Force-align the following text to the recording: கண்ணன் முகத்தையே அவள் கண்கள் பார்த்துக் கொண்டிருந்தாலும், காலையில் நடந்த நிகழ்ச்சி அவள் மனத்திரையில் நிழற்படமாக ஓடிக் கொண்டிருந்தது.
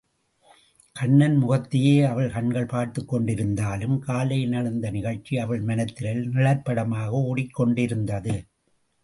கண்ணன் 0.93 1.35
முகத்தையே 1.35 2.01
அவள் 2.03 2.31
கண்கள் 2.31 2.65
பார்த்துக் 2.65 3.15
கொண்டிருந்தாலும், 3.15 3.99
காலையில் 3.99 4.49
நடந்த 4.49 4.91
நிகழ்ச்சி 4.91 5.37
அவள் 5.37 5.61
மனத்திரையில் 5.61 6.29
நிழற்படமாக 6.29 7.11
ஓடிக் 7.11 7.53
கொண்டிருந்தது. 7.53 8.45